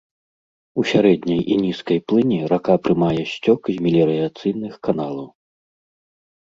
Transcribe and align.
У 0.83 0.85
сярэдняй 0.91 1.41
і 1.55 1.57
нізкай 1.65 1.99
плыні 2.13 2.39
рака 2.55 2.75
прымае 2.87 3.23
сцёк 3.35 3.61
з 3.75 3.79
меліярацыйных 3.85 4.73
каналаў. 4.89 5.27